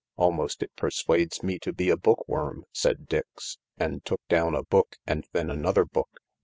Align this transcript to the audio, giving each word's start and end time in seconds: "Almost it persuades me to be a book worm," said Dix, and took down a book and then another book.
"Almost 0.17 0.63
it 0.63 0.71
persuades 0.75 1.43
me 1.43 1.59
to 1.59 1.71
be 1.71 1.91
a 1.91 1.95
book 1.95 2.27
worm," 2.27 2.65
said 2.73 3.05
Dix, 3.05 3.59
and 3.77 4.03
took 4.03 4.21
down 4.29 4.55
a 4.55 4.63
book 4.63 4.95
and 5.05 5.27
then 5.31 5.51
another 5.51 5.85
book. 5.85 6.21